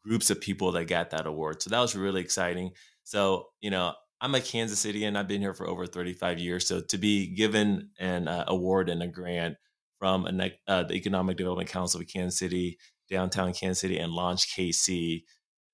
[0.05, 1.63] groups of people that got that award.
[1.63, 2.73] So that was really exciting.
[3.03, 6.65] So you know, I'm a Kansas City and I've been here for over 35 years.
[6.65, 9.57] So to be given an uh, award and a grant
[9.99, 12.77] from uh, the Economic Development Council of Kansas City,
[13.09, 15.23] downtown Kansas City, and Launch KC,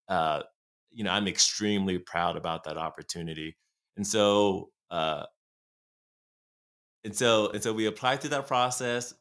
[0.07, 0.41] uh,
[0.89, 3.55] you know, I'm extremely proud about that opportunity.
[3.97, 5.25] And so, uh,
[7.03, 9.13] and so, and so we applied to that process.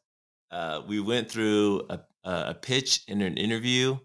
[0.49, 3.95] Uh, we went through a, a pitch and an interview,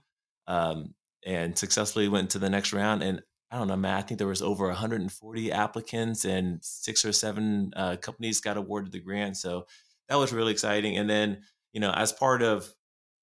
[0.49, 3.03] um, and successfully went to the next round.
[3.03, 3.23] And
[3.55, 3.89] I don't know.
[3.89, 8.91] I think there was over 140 applicants, and six or seven uh, companies got awarded
[8.91, 9.37] the grant.
[9.37, 9.67] So
[10.09, 10.97] that was really exciting.
[10.97, 12.69] And then, you know, as part of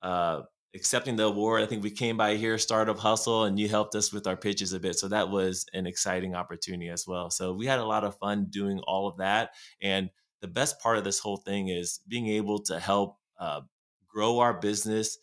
[0.01, 3.93] uh, accepting the award, I think we came by here, Startup Hustle, and you helped
[3.93, 4.97] us with our pitches a bit.
[4.97, 7.29] So that was an exciting opportunity as well.
[7.29, 9.49] So we had a lot of fun doing all of that.
[9.81, 13.61] And the best part of this whole thing is being able to help uh,
[14.07, 15.17] grow our business,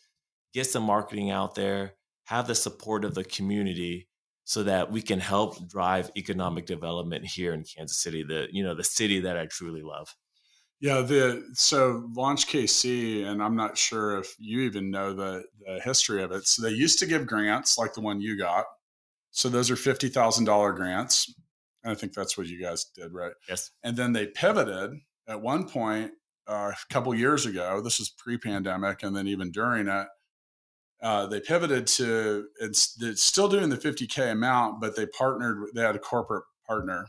[0.52, 1.94] get some marketing out there,
[2.24, 4.08] have the support of the community
[4.48, 8.74] so that we can help drive economic development here in Kansas City, the you know
[8.74, 10.16] the city that I truly love.
[10.80, 15.80] Yeah, the so Launch KC, and I'm not sure if you even know the the
[15.84, 16.46] history of it.
[16.46, 18.64] So they used to give grants like the one you got.
[19.32, 21.30] So those are fifty thousand dollar grants.
[21.84, 23.32] And I think that's what you guys did, right?
[23.50, 23.70] Yes.
[23.84, 24.92] And then they pivoted
[25.28, 26.12] at one point
[26.48, 27.82] uh, a couple years ago.
[27.82, 30.06] This was pre-pandemic, and then even during it,
[31.00, 35.68] uh, they pivoted to it's, it's still doing the 50k amount, but they partnered.
[35.74, 37.06] They had a corporate partner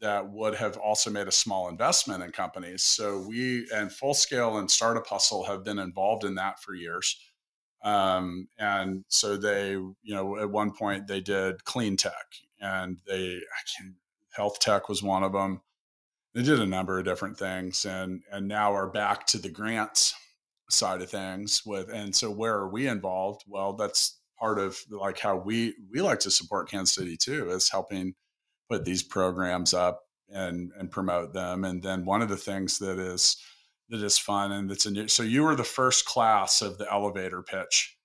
[0.00, 2.82] that would have also made a small investment in companies.
[2.82, 7.18] So we and Full Scale and Startup Hustle have been involved in that for years.
[7.82, 12.26] Um, and so they, you know, at one point they did clean tech,
[12.60, 13.40] and they
[14.32, 15.60] health tech was one of them.
[16.34, 20.14] They did a number of different things, and and now are back to the grants
[20.72, 25.18] side of things with and so where are we involved well that's part of like
[25.18, 28.14] how we we like to support kansas city too is helping
[28.70, 32.98] put these programs up and and promote them and then one of the things that
[32.98, 33.36] is
[33.88, 36.90] that is fun and that's a new so you were the first class of the
[36.92, 37.96] elevator pitch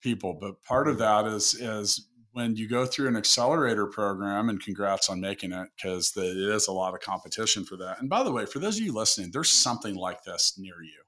[0.00, 0.36] people.
[0.40, 5.08] But part of that is is when you go through an accelerator program, and congrats
[5.08, 8.00] on making it because it is a lot of competition for that.
[8.00, 11.02] And by the way, for those of you listening, there's something like this near you.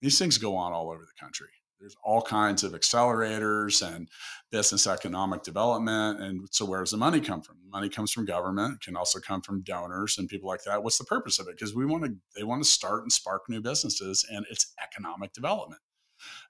[0.00, 1.48] These things go on all over the country.
[1.80, 4.08] There's all kinds of accelerators and
[4.50, 6.20] business economic development.
[6.20, 7.56] And so, where does the money come from?
[7.70, 8.74] Money comes from government.
[8.74, 10.82] It can also come from donors and people like that.
[10.82, 11.56] What's the purpose of it?
[11.56, 15.32] Because we want to, they want to start and spark new businesses, and it's economic
[15.32, 15.80] development.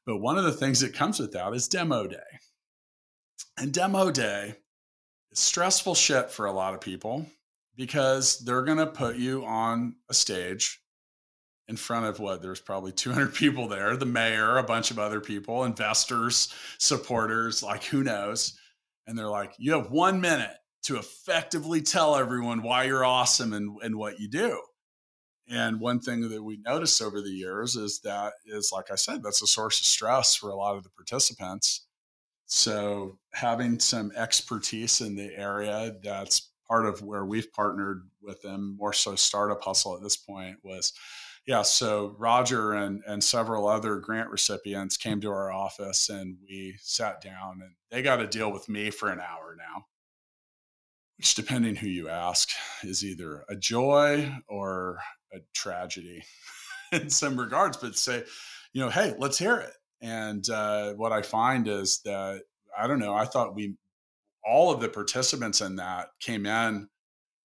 [0.06, 2.16] But one of the things that comes with that is demo day.
[3.58, 4.54] And demo day
[5.30, 7.26] is stressful shit for a lot of people
[7.76, 10.80] because they're going to put you on a stage
[11.68, 15.20] in front of what there's probably 200 people there the mayor a bunch of other
[15.20, 18.59] people investors supporters like who knows?
[19.07, 23.76] And they're like you have one minute to effectively tell everyone why you're awesome and,
[23.83, 24.61] and what you do.
[25.50, 29.22] And one thing that we noticed over the years is that is like i said
[29.22, 31.87] that's a source of stress for a lot of the participants.
[32.46, 38.76] So having some expertise in the area that's part of where we've partnered with them
[38.78, 40.92] more so startup hustle at this point was
[41.48, 46.76] yeah, so Roger and, and several other grant recipients came to our office and we
[46.78, 49.87] sat down and they got to deal with me for an hour now,
[51.16, 52.50] which, depending who you ask,
[52.82, 54.98] is either a joy or
[55.32, 56.22] a tragedy
[56.92, 57.78] in some regards.
[57.78, 58.24] But say,
[58.74, 59.72] you know, hey, let's hear it.
[60.02, 62.42] And uh, what I find is that,
[62.78, 63.74] I don't know, I thought we,
[64.44, 66.90] all of the participants in that came in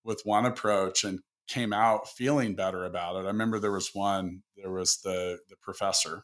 [0.04, 3.24] with one approach and came out feeling better about it.
[3.24, 6.22] I remember there was one, there was the the professor.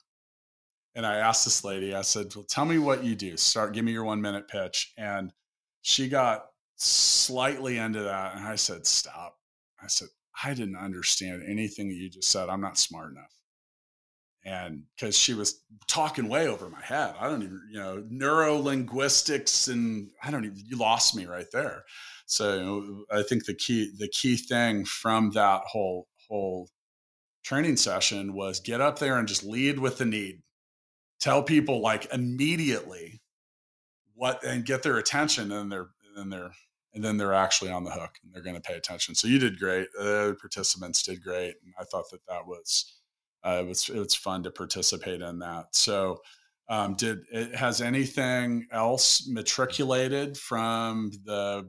[0.94, 3.36] And I asked this lady, I said, Well, tell me what you do.
[3.36, 4.92] Start, give me your one minute pitch.
[4.98, 5.32] And
[5.82, 8.36] she got slightly into that.
[8.36, 9.36] And I said, Stop.
[9.82, 10.08] I said,
[10.42, 12.48] I didn't understand anything that you just said.
[12.48, 13.32] I'm not smart enough.
[14.44, 18.56] And because she was talking way over my head, I don't even, you know, neuro
[18.56, 21.84] linguistics, and I don't even, you lost me right there.
[22.30, 26.70] So I think the key the key thing from that whole whole
[27.42, 30.42] training session was get up there and just lead with the need.
[31.18, 33.20] Tell people like immediately
[34.14, 36.52] what and get their attention and they're and they're
[36.94, 39.16] and then they're actually on the hook and they're going to pay attention.
[39.16, 39.88] So you did great.
[39.92, 42.94] The participants did great, and I thought that that was
[43.44, 45.74] uh, it was it was fun to participate in that.
[45.74, 46.20] So
[46.70, 51.68] um, did it has anything else matriculated from the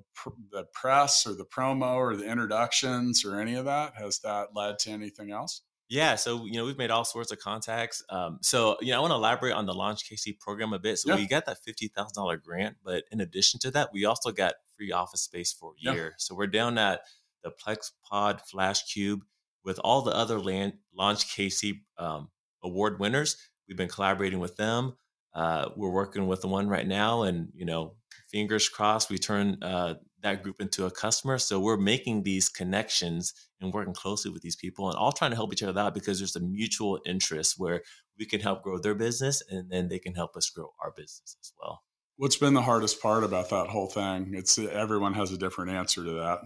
[0.52, 3.94] the press or the promo or the introductions or any of that?
[3.96, 5.64] Has that led to anything else?
[5.90, 8.04] Yeah, so you know we've made all sorts of contacts.
[8.12, 11.00] Um, so you know I want to elaborate on the Launch KC program a bit.
[11.00, 11.16] So yeah.
[11.16, 14.54] we got that fifty thousand dollar grant, but in addition to that, we also got
[14.78, 16.06] free office space for a year.
[16.06, 16.16] Yeah.
[16.18, 17.02] So we're down at
[17.44, 19.22] the Plex Pod Flash Cube
[19.66, 22.30] with all the other land, Launch KC um,
[22.64, 23.36] award winners
[23.71, 24.97] We've been collaborating with them.
[25.34, 27.93] Uh, we're working with the one right now, and you know,
[28.29, 31.38] fingers crossed, we turn uh, that group into a customer.
[31.38, 35.38] So we're making these connections and working closely with these people, and all trying to
[35.38, 37.81] help each other out because there's a mutual interest where
[38.19, 41.38] we can help grow their business, and then they can help us grow our business
[41.39, 41.81] as well.
[42.17, 44.34] What's been the hardest part about that whole thing?
[44.34, 46.39] It's everyone has a different answer to that.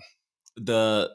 [0.58, 1.10] The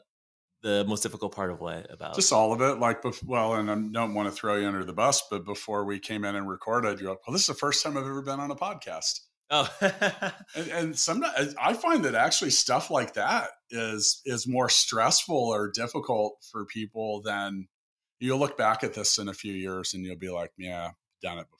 [0.61, 3.75] the most difficult part of what about just all of it like well and i
[3.75, 6.99] don't want to throw you under the bus but before we came in and recorded
[6.99, 9.21] you're like well this is the first time i've ever been on a podcast.
[9.49, 9.69] Oh.
[10.55, 15.71] And, and sometimes i find that actually stuff like that is is more stressful or
[15.71, 17.67] difficult for people than
[18.19, 21.37] you'll look back at this in a few years and you'll be like yeah done
[21.37, 21.59] it before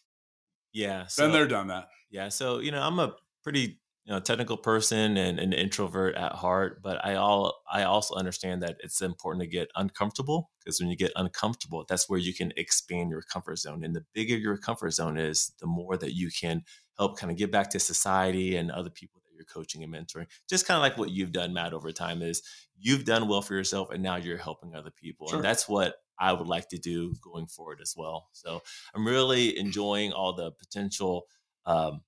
[0.74, 1.88] yeah so, then they're done that.
[2.10, 6.34] Yeah so you know i'm a pretty you know technical person and an introvert at
[6.34, 10.90] heart but i all i also understand that it's important to get uncomfortable because when
[10.90, 14.58] you get uncomfortable that's where you can expand your comfort zone and the bigger your
[14.58, 16.64] comfort zone is the more that you can
[16.98, 20.28] help kind of give back to society and other people that you're coaching and mentoring
[20.50, 22.42] just kind of like what you've done matt over time is
[22.80, 25.38] you've done well for yourself and now you're helping other people sure.
[25.38, 28.62] and that's what i would like to do going forward as well so
[28.96, 31.28] i'm really enjoying all the potential
[31.68, 32.02] um,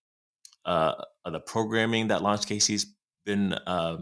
[0.66, 0.94] uh,
[1.26, 2.88] the programming that Launch KC's
[3.26, 3.98] been uh,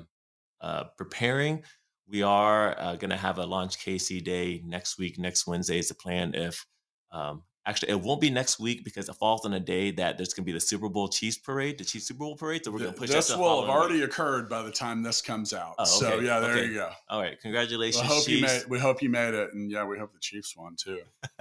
[0.61, 1.63] uh, preparing.
[2.07, 5.17] We are uh, going to have a Launch KC day next week.
[5.17, 6.33] Next Wednesday is the plan.
[6.35, 6.65] If
[7.11, 10.33] um, actually, it won't be next week because it falls on a day that there's
[10.33, 12.65] going to be the Super Bowl Chiefs parade, the Chiefs Super Bowl parade.
[12.65, 14.05] So we're going to push this will have already week.
[14.05, 15.75] occurred by the time this comes out.
[15.77, 15.91] Oh, okay.
[15.91, 16.65] So yeah, there okay.
[16.65, 16.89] you go.
[17.09, 18.05] All right, congratulations.
[18.05, 18.63] Hope you made.
[18.67, 20.99] We hope you made it, and yeah, we hope the Chiefs won too.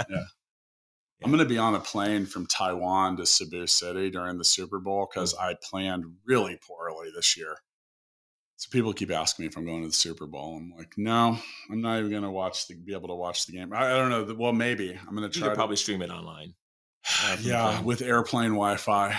[0.09, 0.25] Yeah.
[1.21, 1.27] Yeah.
[1.27, 4.79] I'm going to be on a plane from Taiwan to Cebu City during the Super
[4.79, 5.45] Bowl because mm-hmm.
[5.45, 7.57] I planned really poorly this year.
[8.57, 10.57] So people keep asking me if I'm going to the Super Bowl.
[10.57, 11.39] I'm like, no,
[11.71, 13.73] I'm not even going to watch the be able to watch the game.
[13.73, 14.35] I, I don't know.
[14.39, 15.47] Well, maybe I'm going to try.
[15.47, 16.55] You could probably stream it online.
[17.25, 19.19] Uh, yeah, with airplane Wi-Fi.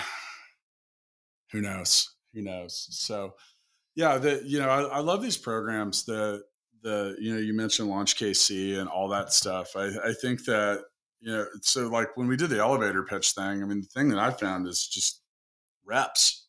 [1.50, 2.14] who knows?
[2.34, 2.86] Who knows?
[2.90, 3.34] So,
[3.96, 6.04] yeah, the you know, I, I love these programs.
[6.04, 6.42] The
[6.82, 9.72] the you know, you mentioned Launch KC and all that stuff.
[9.76, 10.84] I, I think that
[11.22, 14.08] you know, so like when we did the elevator pitch thing, I mean, the thing
[14.08, 15.22] that I found is just
[15.84, 16.48] reps.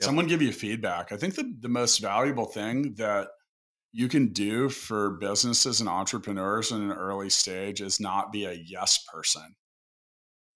[0.00, 0.06] Yep.
[0.06, 1.12] Someone give you feedback.
[1.12, 3.28] I think the the most valuable thing that
[3.92, 8.52] you can do for businesses and entrepreneurs in an early stage is not be a
[8.52, 9.54] yes person.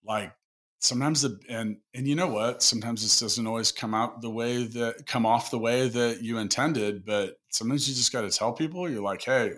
[0.04, 0.32] Like
[0.80, 4.64] sometimes the and and you know what sometimes this doesn't always come out the way
[4.64, 8.52] that come off the way that you intended but sometimes you just got to tell
[8.52, 9.52] people you're like hey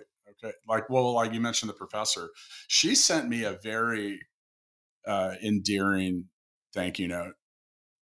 [0.67, 2.29] like well like you mentioned the professor
[2.67, 4.19] she sent me a very
[5.07, 6.25] uh endearing
[6.73, 7.33] thank you note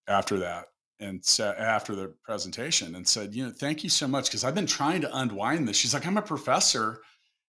[0.08, 0.66] after that
[1.00, 4.56] and said after the presentation and said you know thank you so much because i've
[4.56, 7.00] been trying to unwind this she's like i'm a professor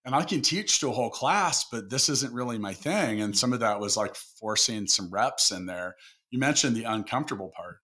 [0.07, 3.20] and I can teach to a whole class, but this isn't really my thing.
[3.20, 5.97] And some of that was like forcing some reps in there.
[6.30, 7.78] You mentioned the uncomfortable part.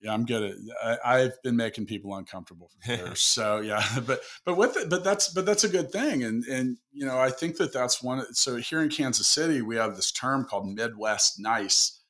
[0.00, 0.98] Yeah, I'm good at.
[1.04, 3.20] I, have been making people uncomfortable for years.
[3.20, 6.24] so yeah, but but with it, but that's but that's a good thing.
[6.24, 8.24] And and you know, I think that that's one.
[8.34, 12.00] So here in Kansas City, we have this term called Midwest Nice.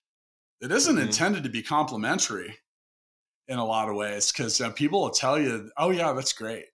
[0.61, 1.07] It isn't mm-hmm.
[1.07, 2.59] intended to be complimentary
[3.49, 6.67] in a lot of ways because uh, people will tell you, "Oh yeah, that's great,"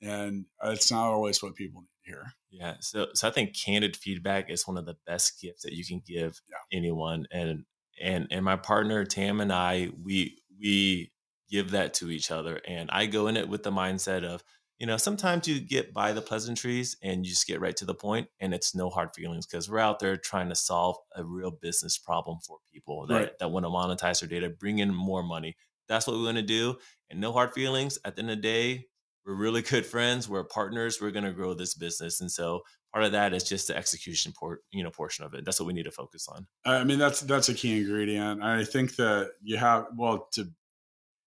[0.00, 2.24] and it's not always what people need to hear.
[2.50, 5.84] Yeah, so so I think candid feedback is one of the best gifts that you
[5.84, 6.78] can give yeah.
[6.78, 7.64] anyone, and
[8.00, 11.12] and and my partner Tam and I we we
[11.50, 14.42] give that to each other, and I go in it with the mindset of
[14.78, 17.94] you know sometimes you get by the pleasantries and you just get right to the
[17.94, 21.50] point, and it's no hard feelings because we're out there trying to solve a real
[21.50, 23.38] business problem for people that right.
[23.38, 25.56] that want to monetize their data, bring in more money.
[25.88, 26.76] That's what we want to do,
[27.10, 27.98] and no hard feelings.
[28.04, 28.86] At the end of the day,
[29.26, 32.62] we're really good friends we're partners we're going to grow this business and so
[32.96, 35.44] part of that is just the execution port you know portion of it.
[35.44, 36.46] That's what we need to focus on.
[36.64, 38.42] I mean that's that's a key ingredient.
[38.42, 40.48] I think that you have well to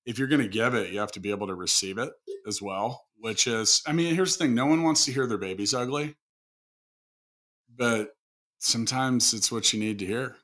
[0.07, 2.09] if you're going to give it you have to be able to receive it
[2.47, 5.37] as well which is i mean here's the thing no one wants to hear their
[5.37, 6.15] baby's ugly.
[7.77, 8.09] But
[8.57, 10.37] sometimes it's what you need to hear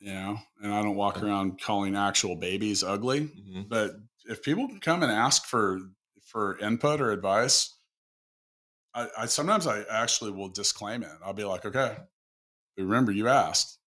[0.00, 0.36] you know?
[0.60, 3.62] And i don't walk around calling actual babies ugly mm-hmm.
[3.68, 3.92] but
[4.24, 5.78] if people come and ask for
[6.26, 7.74] for input or advice,
[8.94, 11.10] I, I sometimes I actually will disclaim it.
[11.24, 11.96] I'll be like, okay,
[12.76, 13.78] remember you asked,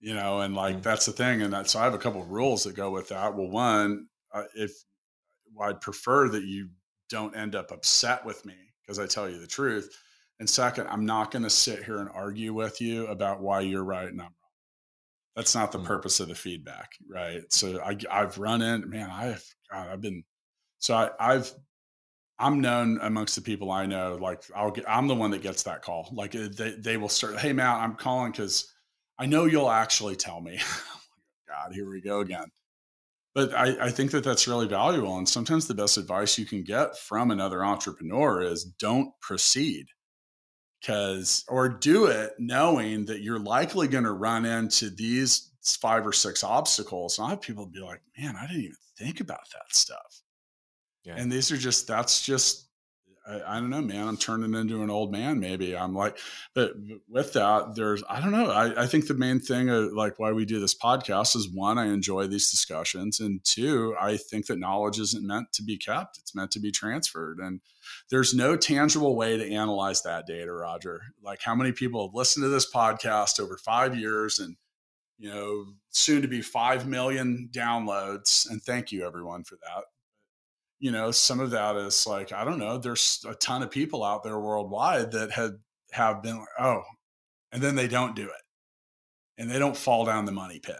[0.00, 0.82] you know, and like mm-hmm.
[0.82, 1.42] that's the thing.
[1.42, 3.34] And that, so I have a couple of rules that go with that.
[3.34, 4.72] Well, one, uh, if
[5.52, 6.68] well, I'd prefer that you
[7.10, 9.96] don't end up upset with me because I tell you the truth.
[10.40, 13.84] And second, I'm not going to sit here and argue with you about why you're
[13.84, 14.32] right and I'm wrong.
[15.36, 15.86] That's not the mm-hmm.
[15.86, 17.42] purpose of the feedback, right?
[17.50, 20.24] So I, I've run in, man, I've, God, I've been,
[20.84, 21.50] so I, I've
[22.38, 24.18] I'm known amongst the people I know.
[24.20, 26.10] Like I'll get, I'm the one that gets that call.
[26.12, 27.38] Like uh, they, they will start.
[27.38, 28.70] Hey, Matt, I'm calling because
[29.18, 30.60] I know you'll actually tell me.
[31.48, 32.48] God, here we go again.
[33.34, 35.16] But I, I think that that's really valuable.
[35.16, 39.86] And sometimes the best advice you can get from another entrepreneur is don't proceed
[40.82, 46.12] because or do it knowing that you're likely going to run into these five or
[46.12, 47.18] six obstacles.
[47.18, 50.23] And I have people be like, man, I didn't even think about that stuff.
[51.04, 51.16] Yeah.
[51.16, 52.64] And these are just, that's just,
[53.26, 54.06] I, I, don't know, man.
[54.06, 55.76] I'm turning into an old man, maybe.
[55.76, 56.18] I'm like,
[56.54, 56.72] but
[57.08, 58.50] with that, there's, I don't know.
[58.50, 61.78] I, I think the main thing, of, like, why we do this podcast is one,
[61.78, 63.20] I enjoy these discussions.
[63.20, 66.70] And two, I think that knowledge isn't meant to be kept, it's meant to be
[66.70, 67.38] transferred.
[67.38, 67.60] And
[68.10, 71.02] there's no tangible way to analyze that data, Roger.
[71.22, 74.56] Like, how many people have listened to this podcast over five years and,
[75.18, 78.50] you know, soon to be 5 million downloads.
[78.50, 79.84] And thank you, everyone, for that
[80.78, 84.04] you know, some of that is like, I don't know, there's a ton of people
[84.04, 85.52] out there worldwide that had
[85.92, 86.82] have been like, oh,
[87.52, 88.42] and then they don't do it.
[89.38, 90.76] And they don't fall down the money pit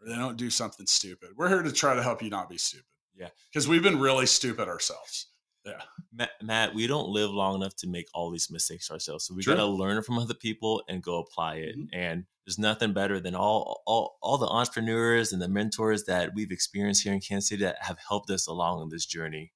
[0.00, 1.30] or they don't do something stupid.
[1.36, 2.84] We're here to try to help you not be stupid.
[3.16, 3.28] Yeah.
[3.52, 5.28] Because we've been really stupid ourselves.
[5.64, 5.82] Yeah.
[6.12, 9.26] Matt, Matt, we don't live long enough to make all these mistakes ourselves.
[9.26, 11.76] So we got to learn from other people and go apply it.
[11.76, 11.98] Mm-hmm.
[11.98, 16.50] And there's nothing better than all, all all the entrepreneurs and the mentors that we've
[16.50, 19.52] experienced here in Kansas City that have helped us along on this journey.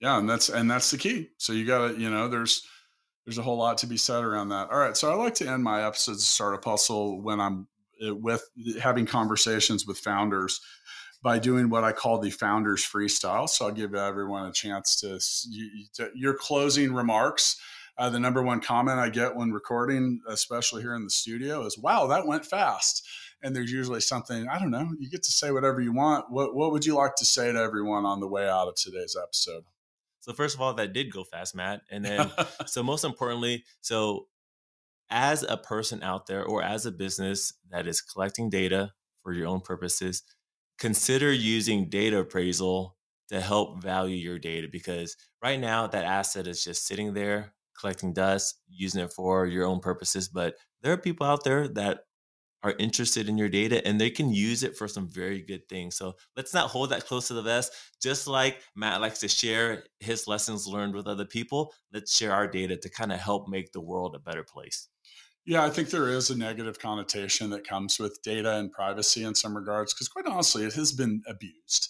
[0.00, 1.30] Yeah, and that's and that's the key.
[1.38, 2.66] So you got to, you know, there's
[3.24, 4.70] there's a whole lot to be said around that.
[4.70, 7.68] All right, so I like to end my episodes of Startup Hustle when I'm
[8.02, 8.48] eh, with
[8.80, 10.60] having conversations with founders
[11.22, 13.48] by doing what I call the founders freestyle.
[13.48, 15.20] So I'll give everyone a chance to,
[15.94, 17.60] to your closing remarks.
[17.98, 21.78] Uh, the number one comment I get when recording, especially here in the studio, is
[21.78, 23.06] "Wow, that went fast."
[23.42, 24.88] And there's usually something I don't know.
[24.98, 26.30] You get to say whatever you want.
[26.30, 29.14] What What would you like to say to everyone on the way out of today's
[29.20, 29.64] episode?
[30.20, 31.82] So first of all, that did go fast, Matt.
[31.90, 32.30] And then,
[32.66, 34.28] so most importantly, so
[35.10, 38.92] as a person out there or as a business that is collecting data
[39.22, 40.22] for your own purposes,
[40.82, 42.96] consider using data appraisal
[43.28, 48.12] to help value your data because right now that asset is just sitting there collecting
[48.12, 50.28] dust, using it for your own purposes.
[50.28, 52.00] But there are people out there that
[52.64, 55.94] are interested in your data and they can use it for some very good things.
[55.94, 57.72] So let's not hold that close to the vest.
[58.02, 62.48] Just like Matt likes to share his lessons learned with other people, let's share our
[62.48, 64.88] data to kind of help make the world a better place.
[65.44, 69.34] Yeah, I think there is a negative connotation that comes with data and privacy in
[69.34, 71.88] some regards, because quite honestly, it has been abused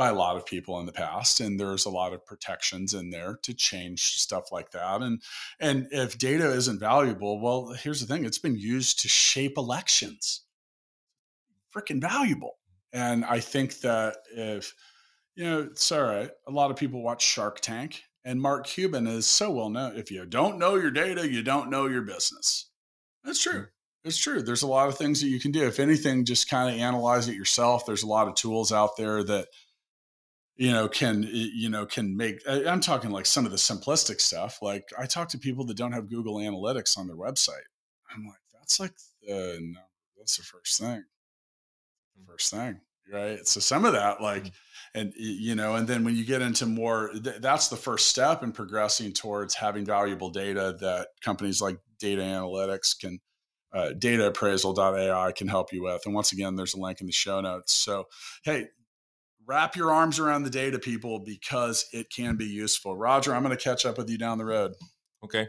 [0.00, 3.10] by a lot of people in the past and there's a lot of protections in
[3.10, 5.20] there to change stuff like that and
[5.60, 10.44] and if data isn't valuable well here's the thing it's been used to shape elections.
[11.74, 12.56] Freaking valuable
[12.94, 14.72] and i think that if
[15.34, 19.06] you know it's all right a lot of people watch shark tank and mark cuban
[19.06, 22.69] is so well known if you don't know your data you don't know your business
[23.24, 23.66] that's true.
[24.04, 24.42] It's true.
[24.42, 25.66] There's a lot of things that you can do.
[25.66, 27.84] If anything, just kind of analyze it yourself.
[27.84, 29.48] There's a lot of tools out there that
[30.56, 34.58] you know can you know can make i'm talking like some of the simplistic stuff.
[34.62, 37.66] Like i talk to people that don't have google analytics on their website.
[38.14, 38.92] I'm like that's like
[39.22, 39.80] the no
[40.16, 41.04] that's the first thing.
[42.16, 42.26] The mm.
[42.26, 42.80] first thing
[43.12, 45.00] right so some of that like mm-hmm.
[45.00, 48.52] and you know and then when you get into more that's the first step in
[48.52, 53.18] progressing towards having valuable data that companies like data analytics can
[53.72, 57.40] uh, dataappraisal.ai can help you with and once again there's a link in the show
[57.40, 58.04] notes so
[58.42, 58.66] hey
[59.50, 62.96] wrap your arms around the data people because it can be useful.
[62.96, 64.74] Roger, I'm going to catch up with you down the road.
[65.24, 65.48] Okay.